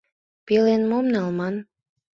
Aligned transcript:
—Пелен 0.45 0.81
мом 0.89 1.05
налман? 1.13 1.55